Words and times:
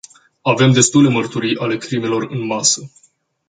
Avem 0.41 0.71
destule 0.71 1.09
mărturii 1.09 1.57
ale 1.57 1.77
crimelor 1.77 2.27
în 2.29 2.45
masă. 2.45 2.91